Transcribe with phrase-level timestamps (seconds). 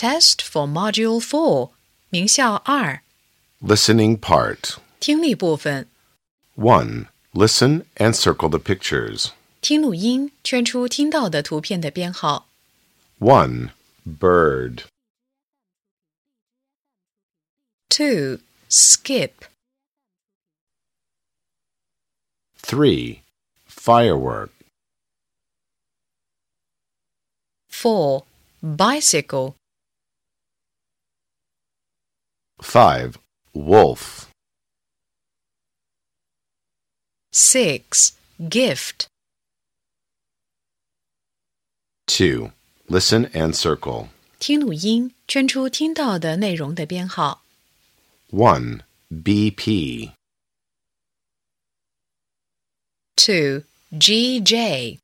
[0.00, 1.70] Test for Module Four，
[2.10, 3.00] 名校二，
[3.62, 4.76] Listening part.
[5.00, 5.88] 听力部分。
[6.56, 7.06] 1.
[7.32, 9.30] Listen and circle the pictures.
[9.62, 12.48] 听录音，圈出听到的图片的编号。
[13.20, 13.70] 1.
[14.06, 14.84] Bird.
[17.88, 18.40] 2.
[18.68, 19.32] Skip.
[22.62, 23.20] 3.
[23.66, 24.50] Firework.
[27.70, 28.24] 4.
[28.62, 29.54] Bicycle.
[32.70, 33.18] 5.
[33.54, 34.28] Wolf.
[37.32, 38.12] 6.
[38.48, 39.06] Gift.
[42.06, 42.50] 2.
[42.88, 44.08] Listen and circle.
[44.38, 47.42] 听录音，圈出听到的内容的编号。
[48.30, 48.80] 1.
[49.10, 50.12] BP.
[53.16, 53.64] 2.
[53.92, 54.98] GJ.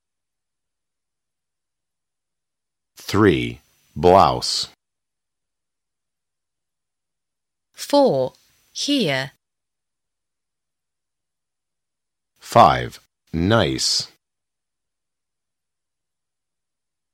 [2.96, 3.58] 3.
[3.94, 4.68] Blouse.
[7.89, 8.33] 4.
[8.73, 9.31] Here.
[12.41, 12.99] 5.
[13.31, 14.09] Nice.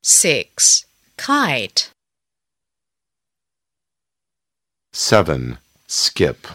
[0.02, 0.86] 6.
[1.16, 1.92] Kite.
[4.94, 5.60] 7.
[5.86, 6.48] Skip.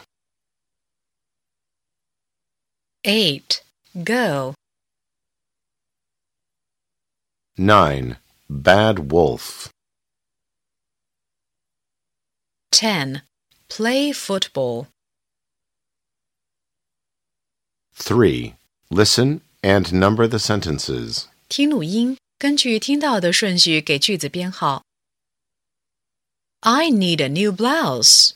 [3.05, 3.63] 8.
[4.03, 4.55] Go.
[7.57, 8.17] 9.
[8.51, 9.71] Bad wolf.
[12.73, 13.23] 10.
[13.68, 14.88] Play football.
[17.96, 18.56] 3.
[18.90, 21.28] Listen and number the sentences.
[21.50, 24.84] 听录音，根据听到的顺序给句子编号。
[26.62, 28.32] I need a new blouse.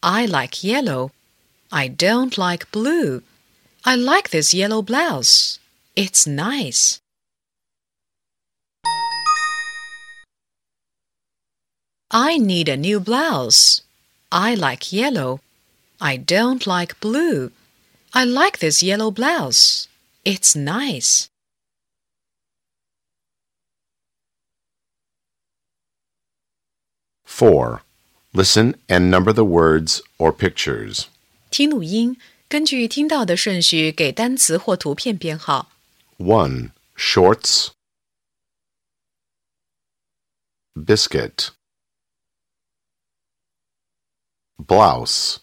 [0.00, 1.10] I like yellow.
[1.70, 3.22] I don't like blue.
[3.82, 5.56] I like this yellow blouse.
[5.94, 6.98] It's nice.
[12.08, 13.80] I need a new blouse.
[14.30, 15.40] I like yellow.
[15.98, 17.50] I don't like blue.
[18.12, 19.86] I like this yellow blouse.
[20.24, 21.28] It's nice.
[27.24, 27.82] 4.
[28.34, 31.06] Listen and number the words or pictures.
[31.50, 32.16] 听录音，
[32.48, 35.70] 根据听到的顺序给单词或图片编号。
[36.18, 36.70] 1.
[36.96, 37.70] Shorts.
[40.74, 41.48] Biscuit.
[44.59, 45.39] Blouse.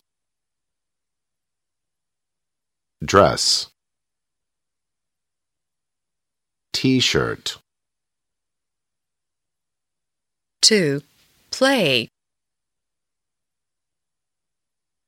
[3.05, 3.71] Dress.
[6.73, 7.59] T-shirt.
[10.63, 11.03] 2.
[11.51, 12.09] Play.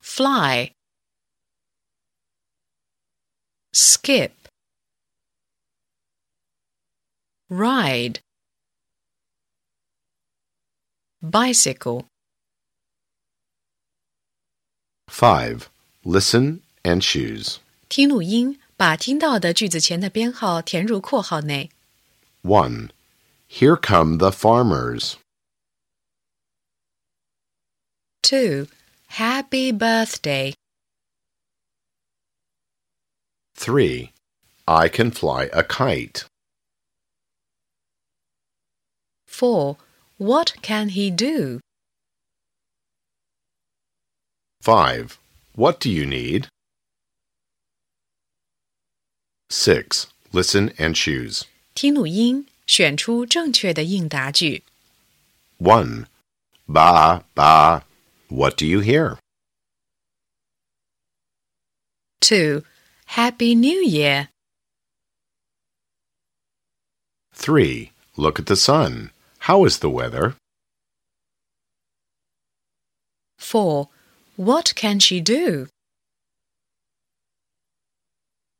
[0.00, 0.70] Fly.
[3.72, 4.32] Skip.
[7.50, 8.20] Ride.
[11.22, 12.06] Bicycle.
[15.15, 15.69] 5.
[16.03, 17.57] Listen and choose.
[17.89, 21.69] 听录音，把听到的句子前的编号填入括号内。
[22.43, 22.89] 1.
[23.49, 25.15] Here come the farmers.
[28.23, 28.67] 2.
[29.09, 30.53] Happy birthday.
[33.55, 34.11] 3.
[34.65, 36.25] I can fly a kite.
[39.27, 39.75] 4.
[40.17, 41.59] What can he do?
[44.65, 45.17] 5.
[45.55, 46.47] What do you need?
[49.49, 50.07] 6.
[50.31, 51.45] Listen and choose.
[51.73, 54.63] 听录音，选出正确的应答句。
[55.59, 56.05] 1.
[56.67, 57.83] Ba, ba.
[58.29, 59.17] What do you hear?
[62.21, 62.63] 2.
[63.07, 64.29] Happy New Year.
[67.33, 67.91] 3.
[68.15, 69.11] Look at the sun.
[69.39, 70.35] How is the weather?
[73.37, 73.89] 4.
[74.35, 75.67] What can she do?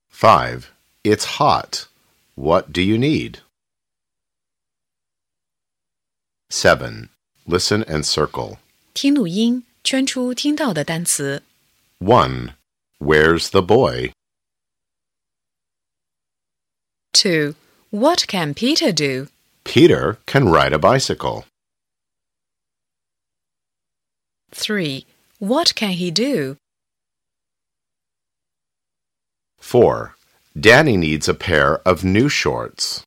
[0.09, 0.72] 5.
[1.03, 1.88] It's hot.
[2.36, 3.40] What do you need?
[6.50, 7.10] 7.
[7.48, 8.57] Listen and circle.
[8.94, 11.44] 听录音，圈出听到的单词。
[12.00, 12.54] 1.
[13.00, 14.12] Where's the boy?
[17.13, 17.56] 2.
[17.89, 19.28] What can Peter do?
[19.63, 21.45] Peter can ride a bicycle.
[24.51, 25.06] 3.
[25.38, 26.56] What can he do?
[29.59, 30.15] 4.
[30.59, 33.05] Danny needs a pair of new shorts.